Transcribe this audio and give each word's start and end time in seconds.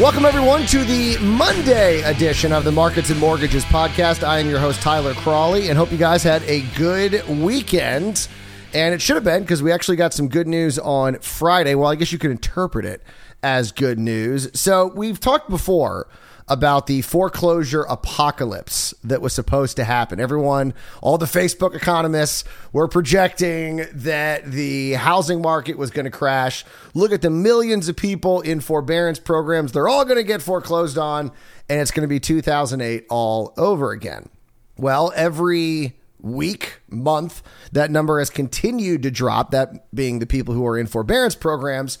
Welcome, 0.00 0.24
everyone, 0.24 0.64
to 0.66 0.84
the 0.84 1.18
Monday 1.18 2.02
edition 2.02 2.52
of 2.52 2.62
the 2.62 2.70
Markets 2.70 3.10
and 3.10 3.18
Mortgages 3.18 3.64
podcast. 3.64 4.22
I 4.22 4.38
am 4.38 4.48
your 4.48 4.60
host, 4.60 4.80
Tyler 4.80 5.12
Crawley, 5.14 5.68
and 5.68 5.76
hope 5.76 5.90
you 5.90 5.98
guys 5.98 6.22
had 6.22 6.40
a 6.44 6.60
good 6.76 7.26
weekend. 7.28 8.28
And 8.72 8.94
it 8.94 9.02
should 9.02 9.16
have 9.16 9.24
been 9.24 9.42
because 9.42 9.60
we 9.60 9.72
actually 9.72 9.96
got 9.96 10.14
some 10.14 10.28
good 10.28 10.46
news 10.46 10.78
on 10.78 11.18
Friday. 11.18 11.74
Well, 11.74 11.90
I 11.90 11.96
guess 11.96 12.12
you 12.12 12.18
could 12.18 12.30
interpret 12.30 12.84
it 12.84 13.02
as 13.42 13.72
good 13.72 13.98
news. 13.98 14.48
So, 14.54 14.86
we've 14.86 15.18
talked 15.18 15.50
before 15.50 16.06
about 16.48 16.86
the 16.86 17.02
foreclosure 17.02 17.82
apocalypse 17.82 18.94
that 19.04 19.20
was 19.20 19.32
supposed 19.32 19.76
to 19.76 19.84
happen. 19.84 20.20
Everyone, 20.20 20.74
all 21.02 21.18
the 21.18 21.26
Facebook 21.26 21.74
economists 21.74 22.44
were 22.72 22.88
projecting 22.88 23.86
that 23.92 24.50
the 24.50 24.94
housing 24.94 25.42
market 25.42 25.76
was 25.78 25.90
going 25.90 26.04
to 26.04 26.10
crash. 26.10 26.64
Look 26.94 27.12
at 27.12 27.22
the 27.22 27.30
millions 27.30 27.88
of 27.88 27.96
people 27.96 28.40
in 28.40 28.60
forbearance 28.60 29.18
programs. 29.18 29.72
They're 29.72 29.88
all 29.88 30.04
going 30.04 30.16
to 30.16 30.24
get 30.24 30.42
foreclosed 30.42 30.98
on, 30.98 31.32
and 31.68 31.80
it's 31.80 31.90
going 31.90 32.02
to 32.02 32.08
be 32.08 32.20
2008 32.20 33.06
all 33.10 33.52
over 33.56 33.92
again. 33.92 34.28
Well, 34.76 35.12
every 35.14 35.98
week, 36.20 36.80
month, 36.88 37.42
that 37.72 37.90
number 37.90 38.18
has 38.18 38.30
continued 38.30 39.02
to 39.02 39.10
drop, 39.10 39.50
that 39.50 39.94
being 39.94 40.18
the 40.18 40.26
people 40.26 40.54
who 40.54 40.66
are 40.66 40.78
in 40.78 40.86
forbearance 40.86 41.34
programs. 41.34 41.98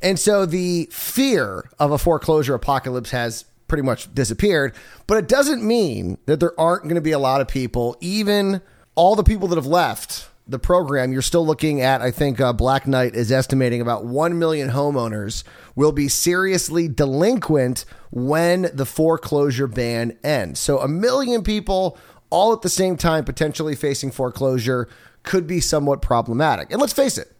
And 0.00 0.18
so 0.18 0.46
the 0.46 0.88
fear 0.92 1.68
of 1.78 1.90
a 1.90 1.98
foreclosure 1.98 2.54
apocalypse 2.54 3.10
has 3.10 3.44
pretty 3.68 3.82
much 3.82 4.12
disappeared. 4.14 4.74
But 5.06 5.18
it 5.18 5.28
doesn't 5.28 5.62
mean 5.62 6.18
that 6.26 6.40
there 6.40 6.58
aren't 6.58 6.84
going 6.84 6.96
to 6.96 7.00
be 7.00 7.12
a 7.12 7.18
lot 7.18 7.40
of 7.40 7.48
people, 7.48 7.96
even 8.00 8.60
all 8.94 9.14
the 9.14 9.22
people 9.22 9.48
that 9.48 9.56
have 9.56 9.66
left 9.66 10.28
the 10.48 10.58
program. 10.58 11.12
You're 11.12 11.22
still 11.22 11.46
looking 11.46 11.80
at, 11.80 12.00
I 12.00 12.10
think 12.10 12.40
uh, 12.40 12.52
Black 12.52 12.86
Knight 12.86 13.14
is 13.14 13.30
estimating 13.30 13.80
about 13.80 14.06
1 14.06 14.38
million 14.38 14.70
homeowners 14.70 15.44
will 15.76 15.92
be 15.92 16.08
seriously 16.08 16.88
delinquent 16.88 17.84
when 18.10 18.70
the 18.72 18.86
foreclosure 18.86 19.66
ban 19.66 20.18
ends. 20.24 20.58
So 20.58 20.78
a 20.80 20.88
million 20.88 21.42
people 21.42 21.98
all 22.30 22.52
at 22.52 22.62
the 22.62 22.68
same 22.68 22.96
time 22.96 23.24
potentially 23.24 23.76
facing 23.76 24.10
foreclosure 24.10 24.88
could 25.22 25.46
be 25.46 25.60
somewhat 25.60 26.02
problematic. 26.02 26.70
And 26.72 26.80
let's 26.80 26.92
face 26.92 27.18
it, 27.18 27.32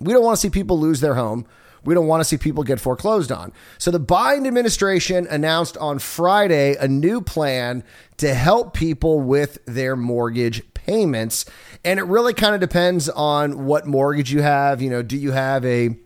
we 0.00 0.12
don't 0.12 0.24
want 0.24 0.36
to 0.36 0.40
see 0.40 0.50
people 0.50 0.78
lose 0.78 1.00
their 1.00 1.14
home. 1.14 1.46
We 1.86 1.94
don't 1.94 2.06
want 2.06 2.20
to 2.20 2.24
see 2.24 2.36
people 2.36 2.64
get 2.64 2.80
foreclosed 2.80 3.32
on. 3.32 3.52
So 3.78 3.90
the 3.90 4.00
Biden 4.00 4.46
administration 4.46 5.26
announced 5.28 5.76
on 5.78 5.98
Friday 5.98 6.76
a 6.76 6.88
new 6.88 7.20
plan 7.20 7.84
to 8.18 8.34
help 8.34 8.74
people 8.74 9.20
with 9.20 9.58
their 9.64 9.96
mortgage 9.96 10.62
payments. 10.74 11.44
And 11.84 11.98
it 11.98 12.04
really 12.04 12.34
kind 12.34 12.54
of 12.54 12.60
depends 12.60 13.08
on 13.08 13.66
what 13.66 13.86
mortgage 13.86 14.32
you 14.32 14.42
have. 14.42 14.82
You 14.82 14.90
know, 14.90 15.02
do 15.02 15.16
you 15.16 15.32
have 15.32 15.64
a 15.64 15.96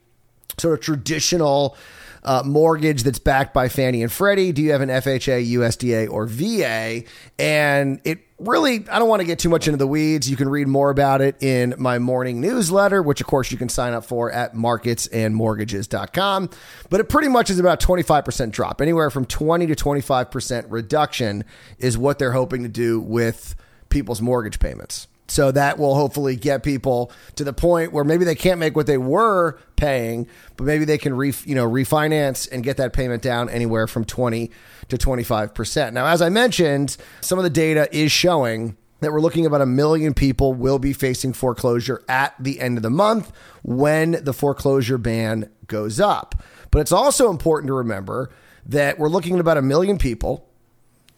sort 0.58 0.74
of 0.74 0.84
traditional 0.84 1.76
uh, 2.22 2.42
mortgage 2.44 3.02
that's 3.02 3.18
backed 3.18 3.54
by 3.54 3.68
Fannie 3.68 4.02
and 4.02 4.12
Freddie? 4.12 4.52
Do 4.52 4.62
you 4.62 4.72
have 4.72 4.80
an 4.80 4.88
FHA, 4.88 5.50
USDA, 5.52 6.10
or 6.10 6.26
VA? 6.26 7.04
And 7.38 8.00
it 8.04 8.20
really, 8.38 8.88
I 8.88 8.98
don't 8.98 9.08
want 9.08 9.20
to 9.20 9.26
get 9.26 9.38
too 9.38 9.48
much 9.48 9.68
into 9.68 9.78
the 9.78 9.86
weeds. 9.86 10.28
You 10.30 10.36
can 10.36 10.48
read 10.48 10.68
more 10.68 10.90
about 10.90 11.20
it 11.20 11.42
in 11.42 11.74
my 11.78 11.98
morning 11.98 12.40
newsletter, 12.40 13.02
which 13.02 13.20
of 13.20 13.26
course 13.26 13.50
you 13.52 13.58
can 13.58 13.68
sign 13.68 13.92
up 13.92 14.04
for 14.04 14.30
at 14.30 14.54
marketsandmortgages.com. 14.54 16.50
But 16.88 17.00
it 17.00 17.08
pretty 17.08 17.28
much 17.28 17.50
is 17.50 17.58
about 17.58 17.80
25% 17.80 18.50
drop. 18.50 18.80
Anywhere 18.80 19.10
from 19.10 19.26
20 19.26 19.66
to 19.66 19.74
25% 19.74 20.66
reduction 20.68 21.44
is 21.78 21.96
what 21.98 22.18
they're 22.18 22.32
hoping 22.32 22.62
to 22.62 22.68
do 22.68 23.00
with 23.00 23.54
people's 23.88 24.20
mortgage 24.20 24.58
payments. 24.58 25.08
So 25.30 25.52
that 25.52 25.78
will 25.78 25.94
hopefully 25.94 26.34
get 26.34 26.64
people 26.64 27.12
to 27.36 27.44
the 27.44 27.52
point 27.52 27.92
where 27.92 28.02
maybe 28.02 28.24
they 28.24 28.34
can't 28.34 28.58
make 28.58 28.74
what 28.74 28.88
they 28.88 28.98
were 28.98 29.60
paying, 29.76 30.26
but 30.56 30.64
maybe 30.64 30.84
they 30.84 30.98
can 30.98 31.14
re, 31.14 31.32
you 31.44 31.54
know 31.54 31.70
refinance 31.70 32.50
and 32.50 32.64
get 32.64 32.78
that 32.78 32.92
payment 32.92 33.22
down 33.22 33.48
anywhere 33.48 33.86
from 33.86 34.04
20 34.04 34.50
to 34.88 34.98
25%. 34.98 35.92
Now, 35.92 36.06
as 36.06 36.20
I 36.20 36.30
mentioned, 36.30 36.96
some 37.20 37.38
of 37.38 37.44
the 37.44 37.50
data 37.50 37.88
is 37.96 38.10
showing 38.10 38.76
that 38.98 39.12
we're 39.12 39.20
looking 39.20 39.46
about 39.46 39.60
a 39.60 39.66
million 39.66 40.14
people 40.14 40.52
will 40.52 40.80
be 40.80 40.92
facing 40.92 41.32
foreclosure 41.32 42.02
at 42.08 42.34
the 42.40 42.60
end 42.60 42.76
of 42.76 42.82
the 42.82 42.90
month 42.90 43.30
when 43.62 44.22
the 44.24 44.32
foreclosure 44.32 44.98
ban 44.98 45.48
goes 45.68 46.00
up. 46.00 46.42
But 46.72 46.80
it's 46.80 46.92
also 46.92 47.30
important 47.30 47.68
to 47.68 47.74
remember 47.74 48.30
that 48.66 48.98
we're 48.98 49.08
looking 49.08 49.34
at 49.34 49.40
about 49.40 49.56
a 49.56 49.62
million 49.62 49.96
people 49.96 50.49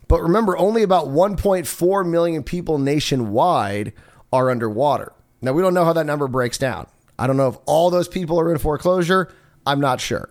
but 0.09 0.23
remember, 0.23 0.57
only 0.57 0.83
about 0.83 1.07
1.4 1.07 2.09
million 2.09 2.43
people 2.43 2.79
nationwide 2.79 3.93
are 4.33 4.51
underwater. 4.51 5.13
Now, 5.41 5.53
we 5.53 5.63
don't 5.63 5.75
know 5.75 5.85
how 5.85 5.93
that 5.95 6.07
number 6.07 6.29
breaks 6.29 6.59
down. 6.59 6.87
I 7.19 7.27
don't 7.27 7.37
know 7.37 7.49
if 7.49 7.57
all 7.67 7.91
those 7.91 8.09
people 8.09 8.39
are 8.41 8.51
in 8.53 8.59
foreclosure. 8.59 9.33
I'm 9.67 9.81
not 9.81 10.01
sure. 10.01 10.29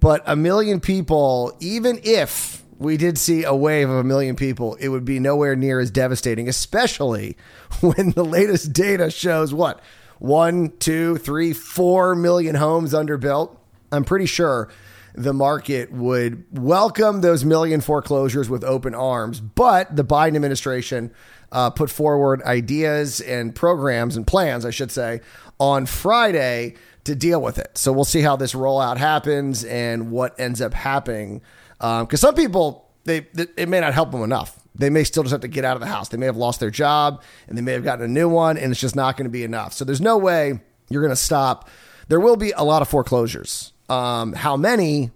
But 0.00 0.22
a 0.26 0.36
million 0.36 0.80
people, 0.80 1.56
even 1.60 2.00
if 2.04 2.62
we 2.78 2.96
did 2.96 3.18
see 3.18 3.44
a 3.44 3.54
wave 3.54 3.88
of 3.88 3.96
a 3.96 4.04
million 4.04 4.36
people, 4.36 4.74
it 4.76 4.88
would 4.88 5.04
be 5.04 5.18
nowhere 5.18 5.56
near 5.56 5.80
as 5.80 5.90
devastating, 5.90 6.48
especially 6.48 7.36
when 7.80 8.10
the 8.10 8.24
latest 8.24 8.72
data 8.72 9.10
shows 9.10 9.54
what? 9.54 9.80
One, 10.18 10.72
two, 10.78 11.16
three, 11.18 11.52
four 11.52 12.14
million 12.14 12.54
homes 12.54 12.92
underbuilt. 12.92 13.56
I'm 13.90 14.04
pretty 14.04 14.26
sure 14.26 14.70
the 15.14 15.32
market 15.32 15.92
would 15.92 16.44
welcome 16.50 17.20
those 17.20 17.44
million 17.44 17.80
foreclosures 17.80 18.50
with 18.50 18.64
open 18.64 18.94
arms. 18.94 19.40
But 19.40 19.94
the 19.94 20.04
Biden 20.04 20.34
administration 20.34 21.12
uh, 21.52 21.70
put 21.70 21.88
forward 21.88 22.42
ideas 22.42 23.20
and 23.20 23.54
programs 23.54 24.16
and 24.16 24.26
plans, 24.26 24.66
I 24.66 24.70
should 24.70 24.90
say, 24.90 25.20
on 25.60 25.86
Friday 25.86 26.74
to 27.04 27.14
deal 27.14 27.40
with 27.40 27.58
it. 27.58 27.78
So 27.78 27.92
we'll 27.92 28.04
see 28.04 28.22
how 28.22 28.34
this 28.34 28.54
rollout 28.54 28.96
happens 28.96 29.64
and 29.64 30.10
what 30.10 30.38
ends 30.38 30.60
up 30.60 30.74
happening. 30.74 31.42
Because 31.78 32.24
um, 32.24 32.28
some 32.28 32.34
people, 32.34 32.90
they 33.04 33.26
it 33.56 33.68
may 33.68 33.80
not 33.80 33.94
help 33.94 34.10
them 34.10 34.22
enough. 34.22 34.58
They 34.74 34.90
may 34.90 35.04
still 35.04 35.22
just 35.22 35.30
have 35.30 35.42
to 35.42 35.48
get 35.48 35.64
out 35.64 35.76
of 35.76 35.80
the 35.80 35.86
house. 35.86 36.08
They 36.08 36.16
may 36.16 36.26
have 36.26 36.36
lost 36.36 36.58
their 36.58 36.70
job 36.70 37.22
and 37.46 37.56
they 37.56 37.62
may 37.62 37.72
have 37.72 37.84
gotten 37.84 38.04
a 38.04 38.08
new 38.08 38.28
one, 38.28 38.56
and 38.58 38.72
it's 38.72 38.80
just 38.80 38.96
not 38.96 39.16
going 39.16 39.26
to 39.26 39.30
be 39.30 39.44
enough. 39.44 39.74
So 39.74 39.84
there's 39.84 40.00
no 40.00 40.18
way 40.18 40.58
you're 40.88 41.02
going 41.02 41.10
to 41.10 41.16
stop. 41.16 41.68
There 42.08 42.18
will 42.18 42.36
be 42.36 42.50
a 42.50 42.64
lot 42.64 42.82
of 42.82 42.88
foreclosures 42.88 43.73
um, 43.88 44.32
how 44.32 44.56
many, 44.56 45.10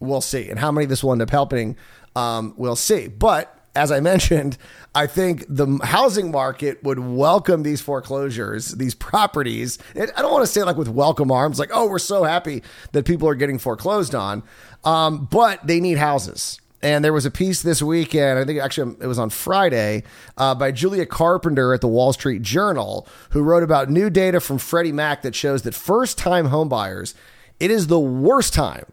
we'll 0.00 0.20
see. 0.20 0.48
And 0.48 0.58
how 0.58 0.70
many 0.72 0.86
this 0.86 1.02
will 1.02 1.12
end 1.12 1.22
up 1.22 1.30
helping, 1.30 1.76
um, 2.14 2.54
we'll 2.56 2.76
see. 2.76 3.08
But 3.08 3.52
as 3.74 3.92
I 3.92 4.00
mentioned, 4.12 4.56
I 4.94 5.06
think 5.06 5.44
the 5.48 5.78
housing 5.84 6.30
market 6.30 6.82
would 6.82 6.98
welcome 6.98 7.62
these 7.62 7.80
foreclosures, 7.80 8.72
these 8.72 8.94
properties. 8.94 9.78
I 9.94 10.06
don't 10.06 10.32
want 10.32 10.44
to 10.44 10.50
say 10.50 10.62
like 10.62 10.76
with 10.76 10.88
welcome 10.88 11.30
arms, 11.30 11.58
like, 11.58 11.70
oh, 11.72 11.88
we're 11.88 11.98
so 11.98 12.24
happy 12.24 12.62
that 12.92 13.04
people 13.04 13.28
are 13.28 13.34
getting 13.34 13.58
foreclosed 13.58 14.14
on. 14.14 14.42
Um, 14.84 15.28
but 15.30 15.66
they 15.66 15.80
need 15.80 15.98
houses. 15.98 16.60
And 16.82 17.04
there 17.04 17.12
was 17.12 17.26
a 17.26 17.30
piece 17.30 17.62
this 17.62 17.82
weekend, 17.82 18.38
I 18.38 18.44
think 18.44 18.60
actually 18.60 18.96
it 19.00 19.06
was 19.06 19.18
on 19.18 19.30
Friday, 19.30 20.04
uh, 20.36 20.54
by 20.54 20.72
Julia 20.72 21.06
Carpenter 21.06 21.74
at 21.74 21.80
the 21.80 21.88
Wall 21.88 22.12
Street 22.12 22.42
Journal, 22.42 23.08
who 23.30 23.42
wrote 23.42 23.62
about 23.62 23.90
new 23.90 24.10
data 24.10 24.40
from 24.40 24.58
Freddie 24.58 24.92
Mac 24.92 25.22
that 25.22 25.34
shows 25.34 25.62
that 25.62 25.74
first 25.74 26.18
time 26.18 26.48
homebuyers 26.48 27.14
it 27.60 27.70
is 27.70 27.86
the 27.86 28.00
worst 28.00 28.54
time 28.54 28.86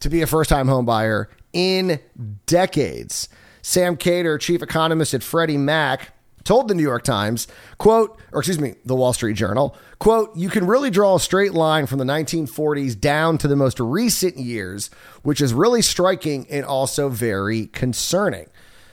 to 0.00 0.08
be 0.08 0.22
a 0.22 0.26
first 0.26 0.50
time 0.50 0.68
home 0.68 0.86
buyer 0.86 1.28
in 1.52 2.00
decades. 2.46 3.28
Sam 3.62 3.96
Khater, 3.96 4.40
chief 4.40 4.62
economist 4.62 5.14
at 5.14 5.22
Freddie 5.22 5.58
Mac, 5.58 6.12
told 6.44 6.68
the 6.68 6.74
New 6.74 6.82
York 6.82 7.02
Times, 7.02 7.46
quote, 7.78 8.18
or 8.32 8.40
excuse 8.40 8.58
me, 8.58 8.74
the 8.84 8.96
Wall 8.96 9.12
Street 9.12 9.36
Journal, 9.36 9.76
quote, 9.98 10.34
you 10.34 10.48
can 10.48 10.66
really 10.66 10.90
draw 10.90 11.16
a 11.16 11.20
straight 11.20 11.52
line 11.52 11.86
from 11.86 11.98
the 11.98 12.04
1940s 12.04 12.98
down 12.98 13.36
to 13.38 13.48
the 13.48 13.56
most 13.56 13.78
recent 13.78 14.36
years, 14.38 14.90
which 15.22 15.40
is 15.40 15.52
really 15.52 15.82
striking 15.82 16.46
and 16.50 16.64
also 16.64 17.08
very 17.08 17.66
concerning. 17.66 18.48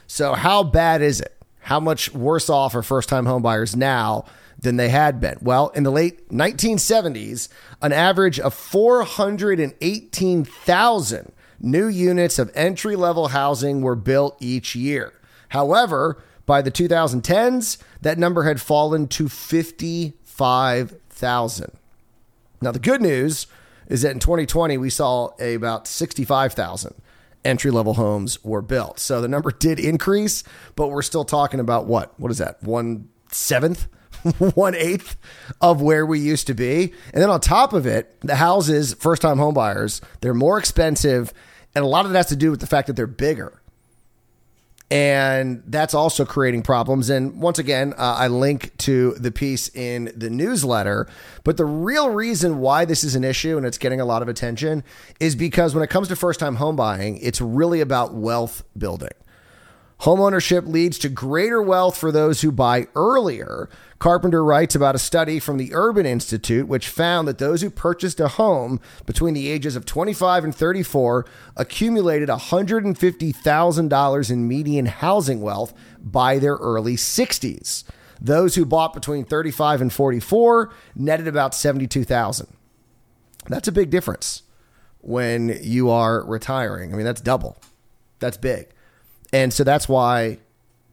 So, 0.08 0.34
how 0.34 0.64
bad 0.64 1.02
is 1.02 1.22
it? 1.22 1.37
How 1.68 1.80
much 1.82 2.14
worse 2.14 2.50
off 2.50 2.74
are 2.76 2.82
first 2.82 3.10
time 3.10 3.26
homebuyers 3.26 3.76
now 3.76 4.24
than 4.58 4.78
they 4.78 4.88
had 4.88 5.20
been. 5.20 5.38
Well, 5.42 5.68
in 5.76 5.84
the 5.84 5.92
late 5.92 6.30
1970s, 6.30 7.50
an 7.82 7.92
average 7.92 8.40
of 8.40 8.54
418,000 8.54 11.32
new 11.60 11.88
units 11.88 12.40
of 12.40 12.52
entry 12.56 12.96
level 12.96 13.28
housing 13.28 13.82
were 13.82 13.98
built 13.98 14.38
each 14.40 14.78
year. 14.78 15.12
However, 15.50 16.24
by 16.46 16.62
the 16.62 16.72
2010s, 16.72 17.80
that 18.02 18.18
number 18.18 18.44
had 18.44 18.62
fallen 18.62 19.10
to 19.10 19.28
55,000. 19.28 21.72
Now, 22.62 22.72
the 22.72 22.80
good 22.80 23.02
news 23.02 23.46
is 23.88 24.04
that 24.04 24.12
in 24.12 24.20
2020, 24.20 24.78
we 24.78 24.90
saw 24.90 25.32
about 25.38 25.86
65,000 25.86 26.96
entry 27.46 27.72
level 27.72 27.94
homes 27.96 28.44
were 28.44 28.62
built. 28.62 29.00
So 29.00 29.22
the 29.22 29.28
number 29.28 29.52
did 29.60 29.80
increase, 29.80 30.44
but 30.76 30.90
we're 30.90 31.02
still 31.02 31.26
talking 31.26 31.60
about 31.60 31.86
what? 31.86 32.20
What 32.20 32.32
is 32.32 32.38
that? 32.38 32.62
One 32.64 33.10
seventh 33.32 33.88
one 34.56 34.76
eighth 34.76 35.18
of 35.62 35.82
where 35.82 36.06
we 36.06 36.20
used 36.20 36.48
to 36.48 36.54
be. 36.54 36.94
And 37.14 37.22
then 37.22 37.30
on 37.30 37.40
top 37.40 37.74
of 37.74 37.86
it, 37.86 38.20
the 38.22 38.36
houses, 38.36 38.94
first 38.94 39.22
time 39.22 39.38
homebuyers, 39.38 40.02
they're 40.22 40.34
more 40.34 40.58
expensive. 40.58 41.34
And 41.76 41.84
a 41.84 41.88
lot 41.88 42.06
of 42.06 42.12
that 42.12 42.18
has 42.18 42.28
to 42.28 42.36
do 42.36 42.52
with 42.52 42.60
the 42.60 42.68
fact 42.68 42.88
that 42.88 42.96
they're 42.96 43.08
bigger. 43.08 43.62
And 44.90 45.64
that's 45.68 45.94
also 45.94 46.24
creating 46.24 46.64
problems. 46.64 47.10
And 47.10 47.42
once 47.42 47.60
again, 47.60 47.94
uh, 47.98 48.16
I 48.20 48.28
link 48.28 48.76
to 48.78 49.16
the 49.16 49.32
piece 49.32 49.68
in 49.76 50.14
the 50.16 50.30
newsletter. 50.30 51.08
But 51.44 51.58
the 51.58 51.66
real 51.66 52.10
reason 52.10 52.60
why 52.60 52.86
this 52.86 53.04
is 53.04 53.14
an 53.14 53.26
issue 53.26 53.58
and 53.58 53.66
it's 53.66 53.78
getting 53.78 54.00
a 54.00 54.06
lot 54.06 54.22
of 54.22 54.30
attention 54.30 54.86
is 55.20 55.36
because 55.36 55.76
when 55.76 55.84
it 55.84 55.90
comes 55.90 56.08
to 56.08 56.16
first 56.16 56.40
time 56.40 56.56
home 56.56 56.78
buying, 56.78 57.18
it's 57.18 57.42
really 57.42 57.82
about 57.82 58.14
wealth 58.14 58.64
building. 58.78 59.10
Homeownership 60.02 60.68
leads 60.68 61.00
to 61.00 61.10
greater 61.10 61.60
wealth 61.62 61.98
for 61.98 62.12
those 62.12 62.42
who 62.42 62.52
buy 62.52 62.88
earlier. 62.96 63.68
Carpenter 63.98 64.44
writes 64.44 64.76
about 64.76 64.94
a 64.94 65.00
study 65.00 65.40
from 65.40 65.58
the 65.58 65.74
Urban 65.74 66.06
Institute, 66.06 66.68
which 66.68 66.88
found 66.88 67.28
that 67.28 67.40
those 67.40 67.64
who 67.64 67.72
purchased 67.72 68.20
a 68.20 68.28
home 68.28 68.80
between 69.08 69.34
the 69.34 69.50
ages 69.50 69.76
of 69.76 69.86
25 69.86 70.44
and 70.44 70.54
34 70.54 71.26
accumulated 71.56 72.30
$150,000 72.30 74.32
in 74.32 74.48
median 74.48 74.86
housing 74.86 75.42
wealth 75.42 75.74
by 76.00 76.38
their 76.38 76.58
early 76.58 76.96
60s. 76.96 77.84
Those 78.22 78.54
who 78.54 78.66
bought 78.66 78.94
between 78.94 79.26
35 79.26 79.82
and 79.82 79.92
44 79.92 80.72
netted 80.96 81.28
about 81.28 81.56
72,000. 81.56 82.48
That's 83.48 83.68
a 83.68 83.72
big 83.72 83.90
difference 83.90 84.44
when 85.00 85.58
you 85.62 85.90
are 85.90 86.24
retiring. 86.24 86.94
I 86.94 86.98
mean, 86.98 87.06
that's 87.06 87.22
double. 87.22 87.58
That's 88.20 88.38
big. 88.38 88.68
And 89.34 89.54
so 89.54 89.64
that's 89.64 89.90
why 89.90 90.40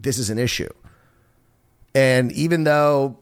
this 0.01 0.19
is 0.19 0.31
an 0.31 0.39
issue. 0.39 0.73
And 1.95 2.33
even 2.33 2.65
though, 2.65 3.19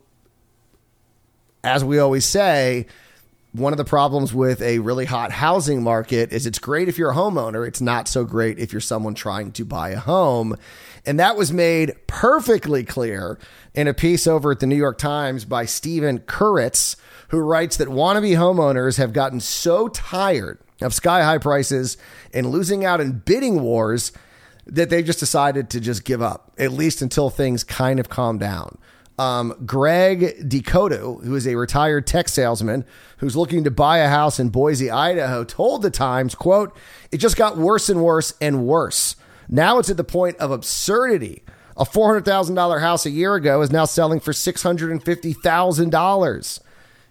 as 1.62 1.85
we 1.85 1.99
always 1.99 2.25
say, 2.25 2.87
one 3.53 3.75
of 3.75 3.76
the 3.76 3.85
problems 3.85 4.32
with 4.32 4.62
a 4.62 4.79
really 4.79 5.05
hot 5.05 5.31
housing 5.31 5.82
market 5.82 6.32
is 6.32 6.47
it's 6.47 6.59
great 6.59 6.88
if 6.88 6.97
you're 6.97 7.11
a 7.11 7.14
homeowner. 7.14 7.69
It's 7.69 7.82
not 7.82 8.09
so 8.09 8.25
great 8.25 8.59
if 8.59 8.73
you're 8.73 8.81
someone 8.81 9.14
trying 9.14 9.53
to 9.53 9.64
buy 9.64 9.91
a 9.91 9.99
home. 9.99 10.56
And 11.05 11.20
that 11.20 11.37
was 11.37 11.53
made 11.53 11.94
perfectly 12.06 12.82
clear 12.82 13.38
in 13.75 13.88
a 13.88 13.94
piece 13.94 14.26
over 14.26 14.53
at 14.53 14.61
the 14.61 14.67
New 14.67 14.76
York 14.76 14.97
Times 14.97 15.44
by 15.44 15.67
Stephen 15.67 16.20
Kuritz, 16.20 16.97
who 17.29 17.41
writes 17.41 17.76
that 17.76 17.88
wannabe 17.88 18.37
homeowners 18.37 18.97
have 18.97 19.12
gotten 19.12 19.41
so 19.41 19.88
tired 19.88 20.58
of 20.81 20.94
sky 20.94 21.23
high 21.23 21.38
prices 21.38 21.99
and 22.32 22.50
losing 22.50 22.87
out 22.87 23.03
in 23.03 23.19
bidding 23.19 23.61
wars 23.61 24.12
that 24.67 24.91
they 24.91 25.03
just 25.03 25.19
decided 25.19 25.70
to 25.70 25.81
just 25.81 26.05
give 26.05 26.23
up, 26.23 26.53
at 26.59 26.70
least 26.73 27.03
until 27.03 27.31
things 27.31 27.64
kind 27.64 27.99
of 27.99 28.09
calm 28.09 28.38
down. 28.38 28.79
Um, 29.19 29.55
Greg 29.67 30.49
Decoto, 30.49 31.23
who 31.23 31.35
is 31.35 31.47
a 31.47 31.56
retired 31.56 32.06
tech 32.06 32.29
salesman 32.29 32.87
who's 33.19 33.37
looking 33.37 33.62
to 33.64 33.70
buy 33.70 33.99
a 33.99 34.09
house 34.09 34.41
in 34.41 34.49
Boise, 34.49 34.91
Idaho, 34.91 35.44
told 35.44 35.82
the 35.82 35.91
Times, 35.91 36.35
quote, 36.35 36.75
it 37.11 37.19
just 37.19 37.37
got 37.37 37.59
worse 37.59 37.88
and 37.88 38.03
worse 38.03 38.35
and 38.41 38.67
worse. 38.67 39.17
Now 39.49 39.79
it's 39.79 39.91
at 39.91 39.97
the 39.97 40.05
point 40.05 40.37
of 40.38 40.50
absurdity. 40.50 41.44
A 41.76 41.85
$400,000 41.85 42.81
house 42.81 43.06
a 43.06 43.11
year 43.11 43.35
ago 43.35 43.62
is 43.62 43.70
now 43.70 43.85
selling 43.85 44.19
for 44.20 44.32
$650,000. 44.32 46.61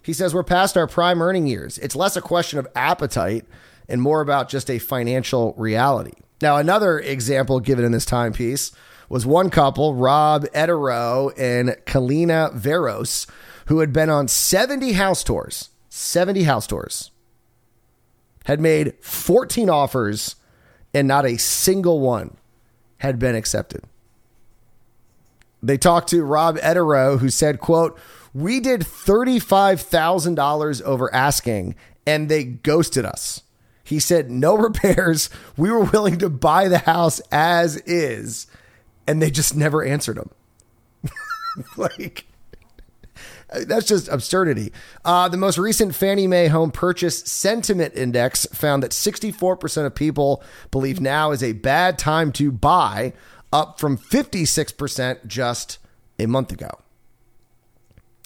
He 0.02 0.12
says 0.12 0.34
we're 0.34 0.42
past 0.42 0.76
our 0.76 0.88
prime 0.88 1.22
earning 1.22 1.46
years. 1.46 1.78
It's 1.78 1.96
less 1.96 2.16
a 2.16 2.20
question 2.20 2.58
of 2.58 2.66
appetite 2.74 3.46
and 3.88 4.02
more 4.02 4.20
about 4.20 4.48
just 4.48 4.70
a 4.70 4.78
financial 4.78 5.54
reality. 5.56 6.12
Now, 6.42 6.56
another 6.56 6.98
example 6.98 7.60
given 7.60 7.84
in 7.84 7.92
this 7.92 8.04
timepiece 8.04 8.72
was 9.08 9.24
one 9.24 9.48
couple, 9.48 9.94
Rob 9.94 10.44
Edero 10.46 11.32
and 11.38 11.76
Kalina 11.86 12.52
Veros, 12.52 13.28
who 13.66 13.78
had 13.78 13.92
been 13.92 14.10
on 14.10 14.26
70 14.26 14.94
house 14.94 15.22
tours, 15.22 15.70
70 15.88 16.42
house 16.42 16.66
tours, 16.66 17.12
had 18.46 18.60
made 18.60 18.94
14 19.00 19.70
offers, 19.70 20.34
and 20.92 21.06
not 21.06 21.24
a 21.24 21.38
single 21.38 22.00
one 22.00 22.36
had 22.98 23.20
been 23.20 23.36
accepted. 23.36 23.84
They 25.62 25.78
talked 25.78 26.08
to 26.08 26.24
Rob 26.24 26.58
Edero, 26.58 27.20
who 27.20 27.28
said, 27.28 27.60
quote, 27.60 27.96
we 28.34 28.58
did 28.58 28.80
$35,000 28.80 30.82
over 30.82 31.14
asking 31.14 31.76
and 32.04 32.28
they 32.28 32.42
ghosted 32.42 33.04
us. 33.04 33.42
He 33.84 33.98
said, 33.98 34.30
no 34.30 34.54
repairs. 34.56 35.30
We 35.56 35.70
were 35.70 35.84
willing 35.84 36.18
to 36.18 36.28
buy 36.28 36.68
the 36.68 36.78
house 36.78 37.20
as 37.30 37.76
is. 37.78 38.46
And 39.06 39.20
they 39.20 39.30
just 39.30 39.56
never 39.56 39.84
answered 39.84 40.18
him. 40.18 40.30
like, 41.76 42.26
that's 43.66 43.86
just 43.86 44.08
absurdity. 44.08 44.72
Uh, 45.04 45.28
the 45.28 45.36
most 45.36 45.58
recent 45.58 45.94
Fannie 45.94 46.26
Mae 46.26 46.48
Home 46.48 46.70
Purchase 46.70 47.20
Sentiment 47.20 47.94
Index 47.94 48.46
found 48.46 48.82
that 48.82 48.92
64% 48.92 49.86
of 49.86 49.94
people 49.94 50.42
believe 50.70 51.00
now 51.00 51.32
is 51.32 51.42
a 51.42 51.52
bad 51.52 51.98
time 51.98 52.32
to 52.32 52.50
buy, 52.50 53.12
up 53.52 53.78
from 53.78 53.98
56% 53.98 55.26
just 55.26 55.78
a 56.18 56.26
month 56.26 56.52
ago. 56.52 56.70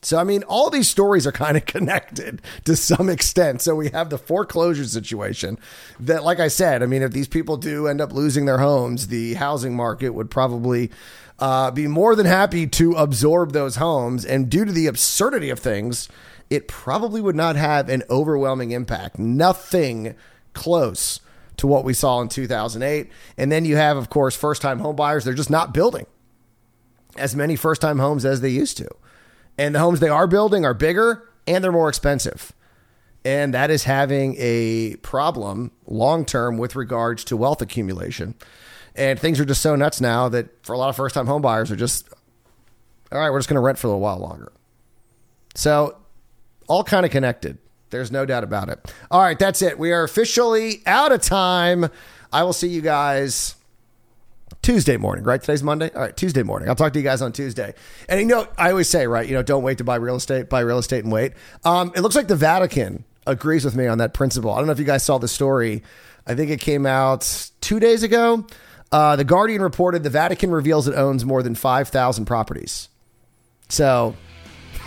So, 0.03 0.19
I 0.19 0.25
mean, 0.25 0.43
all 0.45 0.71
these 0.71 0.89
stories 0.89 1.27
are 1.27 1.33
kind 1.33 1.57
of 1.57 1.67
connected 1.67 2.43
to 2.65 2.77
some 2.77 3.09
extent. 3.09 3.63
So, 3.63 3.75
we 3.75 3.91
have 3.91 4.11
the 4.11 4.19
foreclosure 4.19 4.85
situation 4.85 5.59
that, 6.01 6.25
like 6.25 6.41
I 6.41 6.49
said, 6.49 6.83
I 6.83 6.87
mean, 6.87 7.03
if 7.03 7.13
these 7.13 7.29
people 7.29 7.57
do 7.57 7.87
end 7.87 8.01
up 8.01 8.13
losing 8.13 8.47
their 8.47 8.59
homes, 8.59 9.09
the 9.09 9.35
housing 9.35 9.75
market 9.75 10.11
would 10.11 10.31
probably 10.31 10.91
uh, 11.39 11.71
be 11.71 11.87
more 11.87 12.15
than 12.15 12.27
happy 12.27 12.67
to 12.67 12.93
absorb 12.93 13.53
those 13.53 13.77
homes. 13.77 14.25
And 14.25 14.49
due 14.51 14.65
to 14.65 14.73
the 14.73 14.87
absurdity 14.87 15.51
of 15.51 15.59
things, 15.59 16.09
it 16.49 16.69
probably 16.69 17.21
would 17.21 17.37
not 17.37 17.57
have 17.57 17.89
an 17.89 18.03
overwhelming 18.09 18.71
impact. 18.71 19.19
Nothing 19.19 20.15
close 20.53 21.21
to 21.57 21.67
what 21.67 21.85
we 21.85 21.93
saw 21.93 22.21
in 22.21 22.29
2008. 22.29 23.11
And 23.37 23.51
then 23.51 23.65
you 23.65 23.77
have, 23.77 23.97
of 23.97 24.11
course, 24.11 24.37
first 24.37 24.63
time 24.63 24.79
home 24.79 24.97
buyers. 24.97 25.25
They're 25.25 25.35
just 25.35 25.51
not 25.51 25.75
building 25.75 26.07
as 27.17 27.35
many 27.35 27.57
first 27.57 27.81
time 27.81 27.99
homes 27.99 28.25
as 28.25 28.41
they 28.41 28.51
used 28.51 28.77
to. 28.79 28.89
And 29.59 29.75
the 29.75 29.79
homes 29.79 30.01
they 30.01 30.09
are 30.09 30.27
building 30.27 30.65
are 30.65 30.75
bigger 30.75 31.29
and 31.47 31.63
they're 31.63 31.73
more 31.73 31.89
expensive. 31.89 32.53
And 33.25 33.55
that 33.55 33.71
is 33.71 33.85
having 33.85 34.37
a 34.39 34.97
problem 34.97 35.73
long 35.87 36.25
term 36.25 36.59
with 36.59 36.77
regards 36.77 37.25
to 37.25 37.37
wealth 37.37 37.61
accumulation. 37.61 38.35
And 38.95 39.19
things 39.19 39.41
are 39.41 39.45
just 39.45 39.63
so 39.63 39.75
nuts 39.77 40.01
now 40.01 40.29
that 40.29 40.65
for 40.65 40.73
a 40.73 40.79
lot 40.79 40.89
of 40.89 40.97
first 40.97 41.15
time 41.15 41.27
home 41.27 41.43
buyers 41.43 41.71
are 41.71 41.77
just, 41.77 42.09
all 43.11 43.19
right, 43.19 43.31
we're 43.31 43.39
just 43.39 43.49
going 43.49 43.57
to 43.57 43.61
rent 43.61 43.79
for 43.79 43.89
a 43.89 43.91
little 43.91 44.01
while 44.01 44.19
longer. 44.19 44.53
So, 45.55 45.99
all 46.69 46.85
kind 46.85 47.05
of 47.05 47.13
connected. 47.13 47.59
There's 47.91 48.11
no 48.11 48.27
doubt 48.27 48.45
about 48.45 48.69
it. 48.69 48.93
All 49.11 49.21
right, 49.21 49.39
that's 49.39 49.63
it. 49.63 49.79
We 49.79 49.93
are 49.93 50.03
officially 50.03 50.83
out 50.87 51.13
of 51.13 51.21
time. 51.21 51.89
I 52.33 52.43
will 52.43 52.53
see 52.53 52.69
you 52.69 52.81
guys 52.81 53.55
Tuesday 54.67 54.97
morning, 54.97 55.25
right? 55.25 55.41
Today's 55.41 55.63
Monday. 55.63 55.93
All 55.95 56.01
right, 56.01 56.17
Tuesday 56.17 56.43
morning. 56.43 56.69
I'll 56.69 56.75
talk 56.75 56.93
to 56.95 56.99
you 56.99 57.05
guys 57.05 57.23
on 57.23 57.31
Tuesday. 57.31 57.73
And 58.09 58.19
you 58.19 58.27
know, 58.27 58.49
I 58.59 58.71
always 58.71 58.89
say, 58.89 59.07
right, 59.07 59.25
you 59.25 59.33
know, 59.33 59.43
don't 59.45 59.63
wait 59.63 59.79
to 59.79 59.85
buy 59.85 59.95
real 59.95 60.17
estate, 60.17 60.49
buy 60.49 60.59
real 60.59 60.79
estate 60.79 61.05
and 61.05 61.13
wait. 61.13 61.35
Um, 61.65 61.93
it 61.95 62.01
looks 62.01 62.17
like 62.17 62.27
the 62.27 62.35
Vatican 62.35 63.05
agrees 63.29 63.65
with 63.65 63.77
me 63.77 63.87
on 63.87 63.99
that 63.99 64.13
principle. 64.13 64.51
I 64.51 64.57
don't 64.57 64.67
know 64.67 64.73
if 64.73 64.81
you 64.81 64.85
guys 64.85 65.05
saw 65.05 65.19
the 65.19 65.29
story. 65.29 65.85
I 66.27 66.35
think 66.35 66.51
it 66.51 66.61
came 66.61 66.85
out 66.85 67.49
two 67.61 67.79
days 67.79 68.03
ago. 68.03 68.45
Uh, 68.91 69.15
the 69.15 69.23
Guardian 69.23 69.63
reported 69.63 70.03
the 70.03 70.11
Vatican 70.11 70.51
reveals 70.51 70.89
it 70.89 70.97
owns 70.97 71.25
more 71.25 71.45
than 71.45 71.55
5,000 71.55 72.25
properties. 72.25 72.89
So 73.69 74.17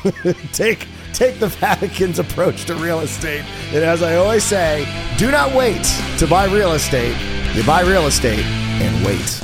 take 0.51 0.85
take 1.13 1.39
the 1.39 1.47
Vatican's 1.47 2.19
approach 2.19 2.65
to 2.65 2.75
real 2.75 2.99
estate. 2.99 3.45
And 3.67 3.77
as 3.77 4.03
I 4.03 4.15
always 4.15 4.43
say, 4.43 4.85
do 5.17 5.31
not 5.31 5.55
wait 5.55 5.85
to 6.17 6.27
buy 6.27 6.47
real 6.47 6.73
estate. 6.73 7.15
You 7.55 7.63
buy 7.63 7.83
real 7.83 8.07
estate 8.07 8.43
and 8.43 9.05
wait. 9.05 9.41